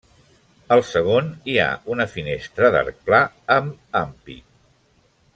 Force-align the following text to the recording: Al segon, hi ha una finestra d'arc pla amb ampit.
Al 0.75 0.79
segon, 0.91 1.27
hi 1.51 1.57
ha 1.63 1.67
una 1.95 2.07
finestra 2.13 2.71
d'arc 2.77 2.97
pla 3.11 3.19
amb 3.57 3.99
ampit. 4.03 4.49